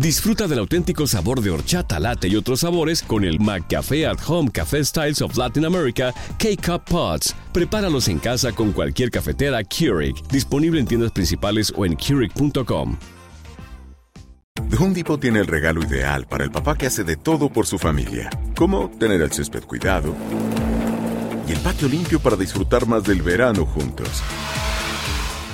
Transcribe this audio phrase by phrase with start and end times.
[0.00, 4.50] Disfruta del auténtico sabor de horchata, latte y otros sabores con el McCafé at Home
[4.50, 7.36] Café Styles of Latin America K-Cup Pots.
[7.52, 12.96] Prepáralos en casa con cualquier cafetera Keurig, disponible en tiendas principales o en Keurig.com.
[14.70, 17.66] The Home Depot tiene el regalo ideal para el papá que hace de todo por
[17.66, 20.16] su familia, como tener el césped cuidado
[21.46, 24.22] y el patio limpio para disfrutar más del verano juntos.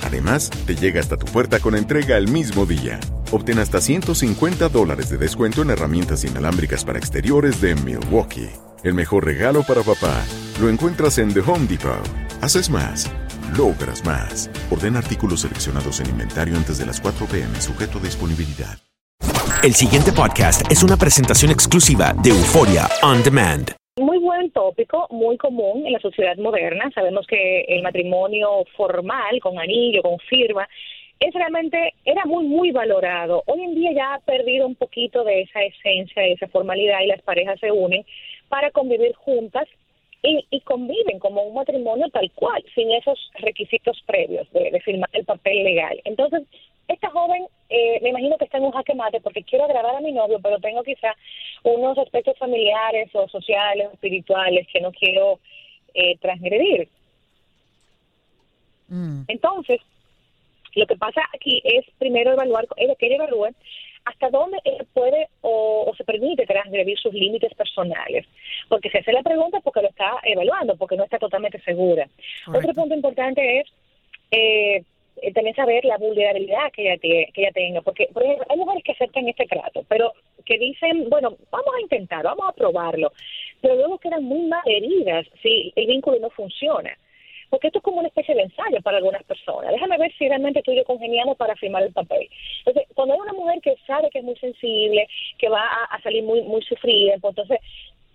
[0.05, 2.97] Además, te llega hasta tu puerta con entrega el mismo día.
[3.31, 8.49] Obtén hasta 150 dólares de descuento en herramientas inalámbricas para exteriores de Milwaukee.
[8.83, 10.23] El mejor regalo para papá
[10.61, 12.07] lo encuentras en The Home Depot.
[12.41, 13.11] Haces más,
[13.57, 14.49] logras más.
[14.71, 18.77] Orden artículos seleccionados en inventario antes de las 4 pm, sujeto a disponibilidad.
[19.63, 23.71] El siguiente podcast es una presentación exclusiva de Euforia On Demand.
[23.97, 26.89] Muy buen tópico, muy común en la sociedad moderna.
[26.93, 30.67] Sabemos que el matrimonio formal, con anillo, con firma,
[31.19, 33.43] es realmente, era muy, muy valorado.
[33.47, 37.07] Hoy en día ya ha perdido un poquito de esa esencia, de esa formalidad y
[37.07, 38.05] las parejas se unen
[38.49, 39.67] para convivir juntas
[40.23, 45.09] y, y conviven como un matrimonio tal cual, sin esos requisitos previos de, de firmar
[45.13, 45.99] el papel legal.
[46.05, 46.43] Entonces,
[46.87, 50.01] esta joven eh, me imagino que está en un jaque mate porque quiero agradar a
[50.01, 51.15] mi novio, pero tengo quizá
[51.63, 55.39] unos aspectos familiares o sociales, o espirituales que no quiero
[55.93, 56.87] eh, transgredir.
[59.27, 59.81] Entonces,
[60.75, 62.67] lo que pasa aquí es primero evaluar,
[62.97, 63.49] que ella evalúe
[64.05, 68.25] hasta dónde ella puede o, o se permite transgredir sus límites personales.
[68.69, 72.07] Porque se hace la pregunta porque lo está evaluando, porque no está totalmente segura.
[72.47, 73.67] Otro punto importante es
[74.31, 74.83] eh,
[75.33, 78.83] también saber la vulnerabilidad que ella, tie- que ella tenga, porque por ejemplo, hay mujeres
[78.83, 80.13] que aceptan este trato, pero
[80.45, 83.11] que dicen, bueno, vamos a intentar, vamos a probarlo,
[83.61, 86.95] pero luego quedan muy mal heridas si el vínculo no funciona.
[87.49, 89.71] Porque esto es como una especie de ensayo para algunas personas.
[89.71, 92.29] Déjame ver si realmente tú y yo congeniamos para firmar el papel.
[92.59, 96.23] Entonces, cuando hay una mujer que sabe que es muy sensible, que va a, salir
[96.23, 97.59] muy muy sufrida, pues entonces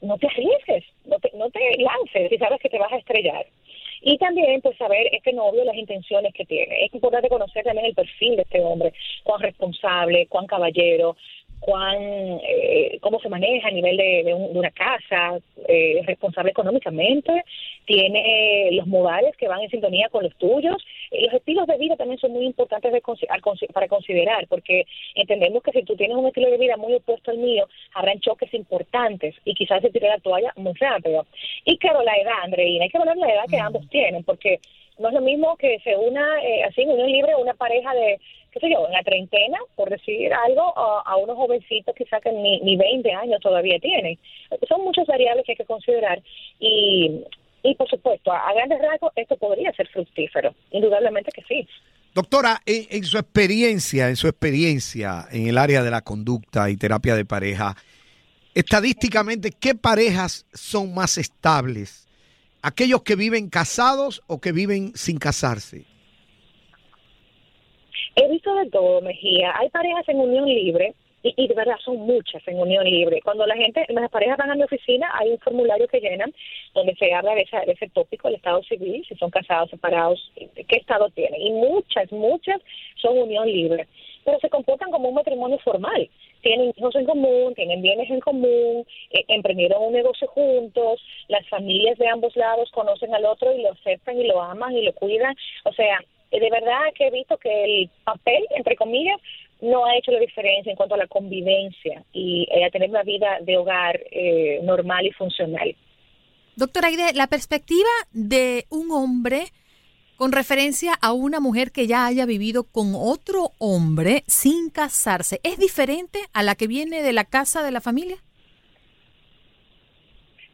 [0.00, 3.46] no te arriesgues, no te, no te lances si sabes que te vas a estrellar.
[4.04, 6.84] Y también, pues, saber este novio, las intenciones que tiene.
[6.84, 11.16] Es importante conocer también el perfil de este hombre, cuán responsable, cuán caballero,
[11.64, 11.96] cuán,
[12.46, 17.44] eh, cómo se maneja a nivel de, de un- de una casa, eh, responsable económicamente,
[17.86, 20.84] tiene los modales que van en sintonía con los tuyos.
[21.12, 23.00] Y los estilos de vida también son muy importantes de
[23.72, 24.84] para considerar, porque
[25.14, 28.52] entendemos que si tú tienes un estilo de vida muy opuesto al mío, habrán choques
[28.54, 31.26] importantes y quizás se tire la toalla muy rápido.
[31.64, 34.58] Y claro, la edad, Andreina, hay que hablar la edad que ambos tienen, porque
[35.02, 38.20] no es lo mismo que se una eh, así en unión libre una pareja de,
[38.52, 42.60] qué sé yo, en la treintena, por decir algo, a, unos jovencitos quizás que ni,
[42.60, 44.18] ni 20 años todavía tienen.
[44.68, 46.22] Son muchas variables que hay que considerar
[46.60, 47.24] y,
[47.62, 51.66] y por supuesto, a, a grandes rasgos esto podría ser fructífero, indudablemente que sí.
[52.14, 56.76] Doctora, en, en su experiencia, en su experiencia en el área de la conducta y
[56.76, 57.74] terapia de pareja,
[58.54, 62.06] estadísticamente, ¿qué parejas son más estables?
[62.62, 65.84] ¿Aquellos que viven casados o que viven sin casarse?
[68.14, 69.52] He visto de todo, Mejía.
[69.58, 73.20] Hay parejas en unión libre y, de verdad son muchas en unión libre.
[73.22, 76.32] Cuando la gente, las parejas van a mi oficina, hay un formulario que llenan
[76.74, 80.32] donde se habla de, esa- de ese tópico, el estado civil, si son casados, separados,
[80.36, 81.40] qué estado tienen.
[81.40, 82.60] Y muchas, muchas
[83.00, 83.86] son unión libre.
[84.24, 86.08] Pero se comportan como un matrimonio formal.
[86.42, 91.00] Tienen hijos en común, tienen bienes en común, eh, emprendieron un negocio juntos,
[91.32, 94.84] las familias de ambos lados conocen al otro y lo aceptan y lo aman y
[94.84, 95.34] lo cuidan.
[95.64, 95.98] O sea,
[96.30, 99.20] de verdad que he visto que el papel, entre comillas,
[99.60, 103.02] no ha hecho la diferencia en cuanto a la convivencia y eh, a tener una
[103.02, 105.74] vida de hogar eh, normal y funcional.
[106.56, 109.46] Doctora Aide, la perspectiva de un hombre
[110.16, 115.58] con referencia a una mujer que ya haya vivido con otro hombre sin casarse, ¿es
[115.58, 118.18] diferente a la que viene de la casa de la familia?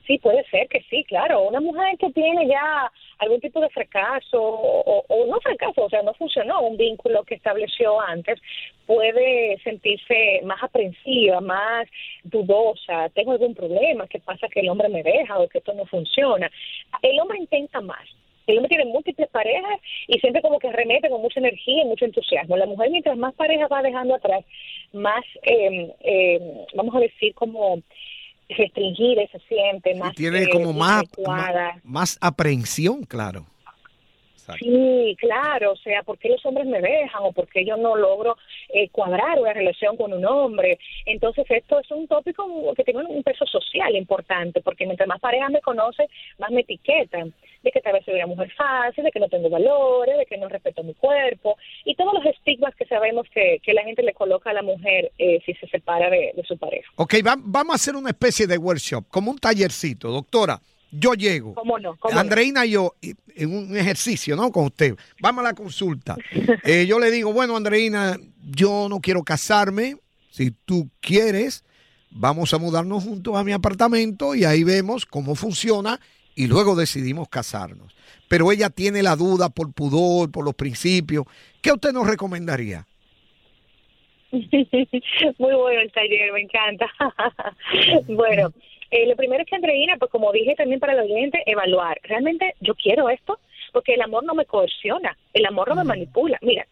[0.09, 1.43] Sí, puede ser que sí, claro.
[1.43, 6.15] Una mujer que tiene ya algún tipo de fracaso o, no fracaso, o sea, no
[6.15, 8.41] funcionó un vínculo que estableció antes,
[8.87, 11.87] puede sentirse más aprensiva, más
[12.25, 15.85] dudosa, tengo algún problema, ¿qué pasa que el hombre me deja o que esto no
[15.85, 16.51] funciona?
[17.03, 18.09] El hombre intenta más.
[18.47, 22.07] El hombre tiene múltiples parejas y siempre como que remete con mucha energía y mucho
[22.07, 22.57] entusiasmo.
[22.57, 24.43] La mujer mientras más parejas va dejando atrás,
[24.95, 27.83] más, eh, vamos a decir, como
[28.49, 31.05] restringida se siente, más tiene eh, como más,
[31.85, 33.47] más, aprehensión, claro.
[34.57, 37.97] Sí, claro, o sea, ¿por qué los hombres me dejan o por qué yo no
[37.97, 38.37] logro
[38.69, 40.79] eh, cuadrar una relación con un hombre?
[41.07, 45.51] Entonces, esto es un tópico que tiene un peso social importante, porque mientras más parejas
[45.51, 46.07] me conocen,
[46.39, 49.51] más me etiquetan de que tal vez soy una mujer fácil, de que no tengo
[49.51, 53.83] valores, de que no respeto mi cuerpo y todos los estigmas que sabemos que, la
[53.83, 56.91] gente le coloca a la mujer eh, si se separa de, su pareja.
[56.97, 60.61] Ok, vamos a hacer una especie de workshop, como un tallercito, doctora.
[60.91, 61.55] Yo llego.
[61.55, 61.99] ¿Cómo no?
[62.13, 64.51] Andreina y yo, en un ejercicio, ¿no?
[64.51, 64.97] Con usted.
[65.21, 66.17] Vamos a la consulta.
[66.65, 69.97] Eh, yo le digo, bueno, Andreina, yo no quiero casarme.
[70.31, 71.65] Si tú quieres,
[72.11, 75.99] vamos a mudarnos juntos a mi apartamento y ahí vemos cómo funciona
[76.35, 77.95] y luego decidimos casarnos.
[78.29, 81.25] Pero ella tiene la duda por pudor, por los principios.
[81.63, 82.87] ¿Qué usted nos recomendaría?
[84.31, 86.87] Muy bueno el taller, me encanta.
[88.09, 88.53] bueno,
[88.91, 91.99] eh, lo primero es que Andreina, pues como dije también para el oyente, evaluar.
[92.03, 93.39] ¿Realmente yo quiero esto?
[93.73, 96.39] Porque el amor no me coerciona, el amor no me manipula.
[96.43, 96.67] Mira,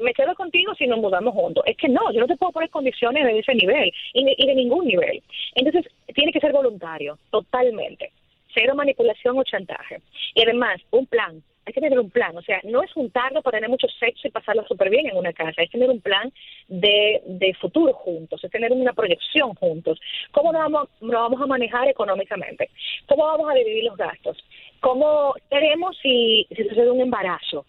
[0.00, 1.64] me quedo contigo si nos mudamos juntos.
[1.66, 4.86] Es que no, yo no te puedo poner condiciones de ese nivel y de ningún
[4.86, 5.22] nivel.
[5.54, 8.12] Entonces, tiene que ser voluntario, totalmente
[8.54, 10.00] cero manipulación o chantaje.
[10.34, 11.42] Y además, un plan.
[11.66, 14.30] Hay que tener un plan, o sea, no es juntarlo para tener mucho sexo y
[14.30, 16.30] pasarlo súper bien en una casa, es tener un plan
[16.68, 19.98] de, de futuro juntos, es tener una proyección juntos.
[20.32, 22.68] ¿Cómo nos vamos, nos vamos a manejar económicamente?
[23.06, 24.36] ¿Cómo vamos a dividir los gastos?
[24.80, 27.64] ¿Cómo haremos si, si sucede un embarazo?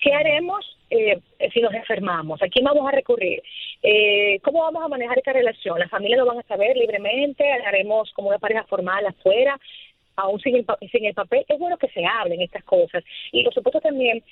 [0.00, 1.18] ¿Qué haremos eh,
[1.52, 2.42] si nos enfermamos?
[2.42, 3.42] ¿A quién vamos a recurrir?
[3.82, 5.78] Eh, ¿Cómo vamos a manejar esta relación?
[5.78, 7.50] ¿Las familias lo van a saber libremente?
[7.50, 9.58] ¿Haremos como una pareja formal afuera?
[10.16, 13.04] Aún sin el, sin el papel, es bueno que se hablen estas cosas.
[13.32, 14.22] Y por supuesto también,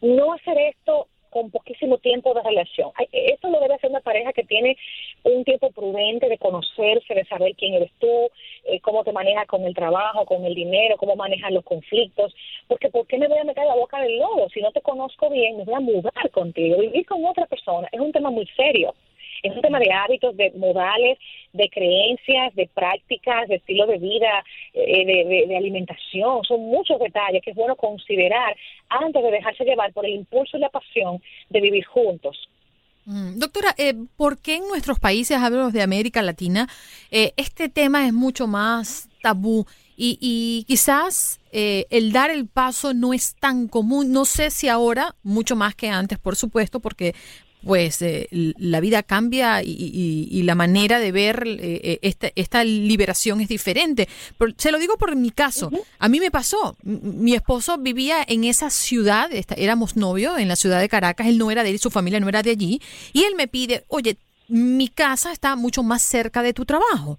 [0.00, 2.90] no hacer esto con poquísimo tiempo de relación.
[3.12, 4.76] Esto lo debe hacer una pareja que tiene
[5.24, 8.30] un tiempo prudente de conocerse, de saber quién eres tú,
[8.64, 12.34] eh, cómo te manejas con el trabajo, con el dinero, cómo manejas los conflictos.
[12.66, 14.48] Porque ¿por qué me voy a meter la boca del lobo?
[14.50, 16.78] Si no te conozco bien, me voy a mudar contigo.
[16.78, 18.94] Vivir con otra persona es un tema muy serio.
[19.42, 21.18] Es un tema de hábitos, de modales,
[21.52, 24.44] de creencias, de prácticas, de estilo de vida,
[24.74, 26.44] eh, de, alimentación.
[26.44, 28.56] Son muchos detalles que es bueno considerar
[28.88, 32.48] antes de dejarse llevar por el impulso y la pasión de vivir juntos.
[33.04, 36.68] Mm, doctora, eh, ¿por qué en nuestros países, hablo de América Latina,
[37.10, 39.66] eh, este tema es mucho más tabú?
[40.00, 44.12] Y, quizás el dar el paso no es tan común.
[44.12, 47.16] No sé si ahora, mucho más que antes, por supuesto, porque
[47.64, 53.48] pues eh, la vida cambia y, la manera de ver eh, eh, esta, liberación es
[53.48, 54.08] diferente.
[54.56, 55.70] se lo digo por mi caso.
[55.98, 56.76] A mí me pasó.
[56.82, 61.50] Mi esposo vivía en esa ciudad, éramos novios en la ciudad de Caracas, él no
[61.50, 62.80] era de él, su familia no era de allí,
[63.12, 64.18] y él me pide, oye,
[64.48, 67.18] mi casa está mucho más cerca de tu trabajo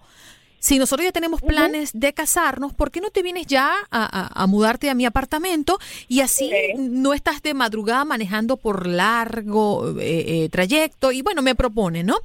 [0.60, 4.90] si nosotros ya tenemos planes de casarnos, ¿por qué no te vienes ya a, mudarte
[4.90, 11.12] a mi apartamento y así no estás de madrugada manejando por largo eh, eh, trayecto?
[11.12, 12.18] Y bueno, me propone, ¿no?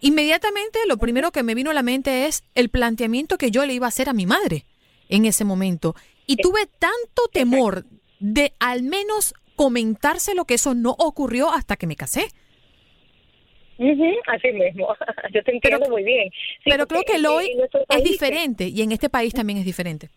[0.00, 3.74] Inmediatamente lo primero que me vino a la mente es el planteamiento que yo le
[3.74, 4.64] iba a hacer a mi madre
[5.08, 5.94] en ese momento.
[6.26, 7.84] Y tuve tanto temor
[8.18, 12.30] de al menos comentárselo que eso no ocurrió hasta que me casé
[14.26, 14.88] así mismo,
[15.32, 16.30] yo te entiendo muy bien.
[16.64, 17.50] pero creo que el hoy
[17.88, 20.08] es diferente y en este país también es diferente.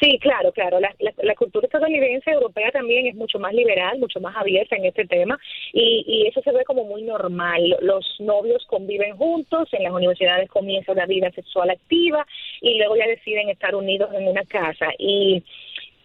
[0.00, 0.78] Sí, claro, claro.
[0.78, 5.06] La, la, cultura estadounidense, europea también es mucho más liberal, mucho más abierta en este
[5.06, 5.38] tema
[5.72, 7.76] y, y eso se ve como muy normal.
[7.80, 12.26] Los novios conviven juntos, en las universidades comienza una vida sexual activa
[12.60, 14.88] y luego ya deciden estar unidos en una casa.
[14.98, 15.42] Y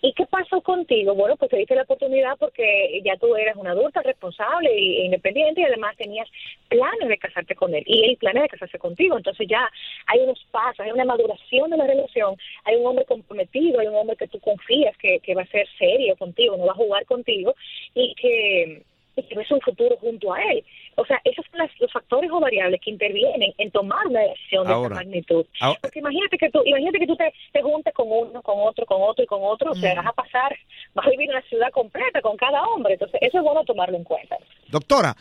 [0.04, 1.14] ¿Y qué pasó contigo?
[1.14, 5.62] Bueno, pues te diste la oportunidad porque ya tú eras una adulta responsable e independiente
[5.62, 6.28] y además tenías
[6.70, 9.16] planes de casarte con él y él planes de casarse contigo.
[9.16, 9.70] Entonces ya
[10.08, 13.96] hay unos pasos, hay una maduración de la relación, hay un hombre comprometido, hay un
[13.96, 17.06] hombre que tú confías que, que va a ser serio contigo, no va a jugar
[17.06, 17.54] contigo
[17.94, 18.82] y que
[19.16, 20.64] y que ves un futuro junto a él.
[21.02, 24.74] O sea, esos son los factores o variables que intervienen en tomar una decisión de
[24.74, 25.46] esta magnitud.
[25.82, 29.02] Porque imagínate que tú, imagínate que tú te, te, juntes con uno, con otro, con
[29.02, 29.98] otro y con otro, o sea, mm.
[29.98, 30.56] vas a pasar,
[30.94, 32.94] vas a vivir en una ciudad completa con cada hombre.
[32.94, 34.38] Entonces, eso es bueno tomarlo en cuenta.
[34.70, 35.16] Doctora,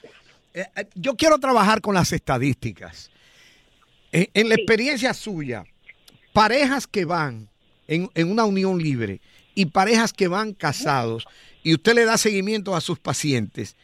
[0.53, 3.11] eh, eh, yo quiero trabajar con las estadísticas.
[4.13, 5.65] En, la experiencia suya,
[6.35, 7.49] parejas que van
[7.89, 9.21] en, en una unión libre
[9.55, 11.27] y parejas que van casados
[11.63, 13.77] y usted le da seguimiento a sus pacientes,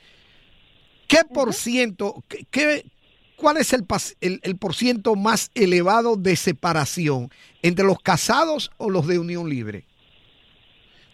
[1.09, 2.85] ¿qué por ciento, qué,
[3.37, 3.85] cuál es el,
[4.21, 7.31] el, el por ciento más elevado de separación
[7.63, 9.85] entre los casados o los de unión libre?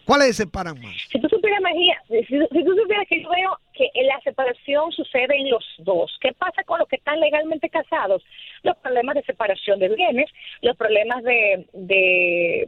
[0.05, 0.95] ¿Cuáles se separan más?
[1.11, 5.49] Si tú supieras, Magia, si, tú supieras que yo veo que la separación sucede en
[5.49, 6.11] los dos.
[6.19, 8.21] ¿Qué pasa con los que están legalmente casados?
[8.63, 10.29] Los problemas de separación de bienes,
[10.61, 12.61] los problemas de, de,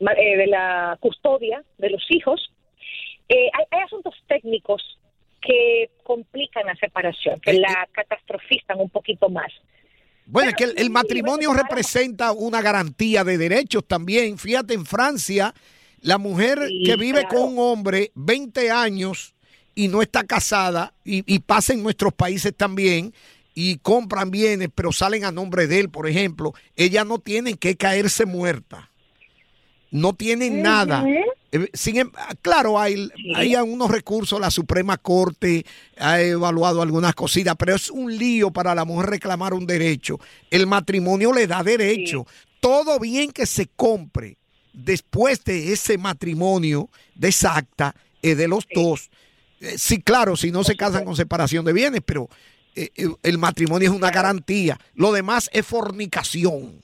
[0.00, 2.50] eh, de la custodia de los hijos.
[3.28, 4.82] Eh, hay, asuntos técnicos
[5.48, 9.50] que complican la separación, que eh, la catastrofizan un poquito más.
[10.26, 14.36] Bueno, es que el, matrimonio representa una garantía de derechos también.
[14.36, 15.54] Fíjate, en Francia
[16.02, 19.34] la mujer que vive con un hombre 20 años
[19.74, 23.14] y no está casada y, pasa en nuestros países también
[23.54, 27.76] y compran bienes, pero salen a nombre de él, por ejemplo, ella no tiene que
[27.76, 28.90] caerse muerta.
[29.90, 31.04] No tienen nada.
[31.50, 32.10] Eh, em,
[32.42, 35.64] claro, hay, hay unos recursos, la Suprema Corte
[35.98, 40.18] ha evaluado algunas cositas, pero es un lío para la mujer reclamar un derecho.
[40.50, 42.26] El matrimonio le da derecho.
[42.60, 44.36] Todo bien que se compre
[44.72, 49.10] después de ese matrimonio de exacta eh, de los dos,
[49.60, 52.28] eh, sí, claro, si no se casan con separación de bienes, pero
[52.74, 52.90] eh,
[53.22, 54.78] el matrimonio es una garantía.
[54.94, 56.82] Lo demás es fornicación.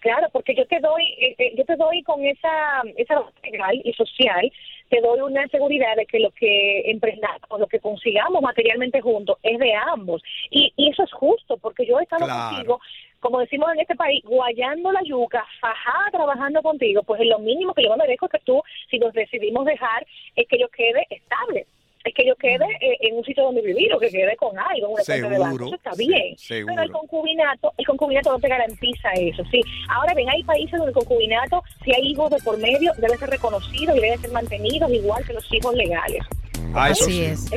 [0.00, 4.50] Claro, porque yo te doy, yo te doy con esa, esa legal y social,
[4.88, 9.58] te doy una seguridad de que lo que emprendamos, lo que consigamos materialmente juntos es
[9.58, 10.22] de ambos.
[10.50, 12.80] Y, y eso es justo, porque yo he estado contigo
[13.20, 17.74] como decimos en este país, guayando la yuca, fajada trabajando contigo, pues es lo mínimo
[17.74, 21.66] que yo me merezco que tú, si nos decidimos dejar, es que yo quede estable.
[22.08, 24.86] Es que yo quede eh, en un sitio donde vivir o que quede con algo,
[24.86, 25.66] en una cuenta de banco.
[25.66, 26.36] Eso está bien.
[26.48, 29.60] Pero el concubinato, el concubinato no te garantiza eso, sí.
[29.90, 33.28] Ahora bien, hay países donde el concubinato, si hay hijos de por medio, debe ser
[33.28, 36.24] reconocido y debe ser mantenido igual que los hijos legales.
[36.72, 37.24] Ah, eso sí.
[37.24, 37.50] es.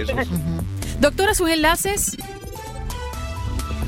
[0.99, 2.17] Doctora, sus enlaces.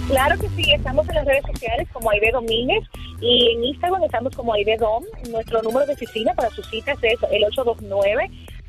[0.07, 2.83] Claro que sí, estamos en las redes sociales como Aide Domínguez
[3.21, 5.03] y en Instagram estamos como Aide Dom.
[5.29, 7.43] Nuestro número de oficina para sus citas es el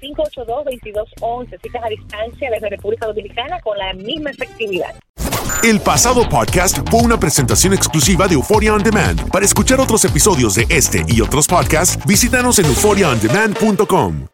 [0.00, 1.60] 829-582-2211.
[1.62, 4.94] Citas a distancia desde República Dominicana con la misma efectividad.
[5.62, 9.30] El pasado podcast fue una presentación exclusiva de Euphoria On Demand.
[9.30, 14.33] Para escuchar otros episodios de este y otros podcasts, visítanos en euphoriaondemand.com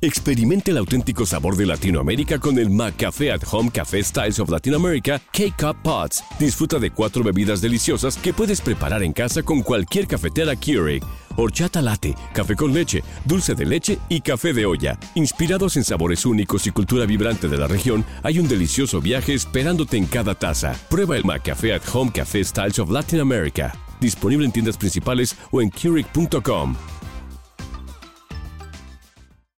[0.00, 4.74] Experimente el auténtico sabor de Latinoamérica con el McCafé at Home Café Styles of Latin
[4.74, 6.22] America K-Cup Pots.
[6.38, 11.02] Disfruta de cuatro bebidas deliciosas que puedes preparar en casa con cualquier cafetera Keurig.
[11.36, 14.96] Horchata latte, café con leche, dulce de leche y café de olla.
[15.16, 19.96] Inspirados en sabores únicos y cultura vibrante de la región, hay un delicioso viaje esperándote
[19.96, 20.76] en cada taza.
[20.88, 23.74] Prueba el McCafé at Home Café Styles of Latin America.
[24.00, 26.76] Disponible en tiendas principales o en Keurig.com.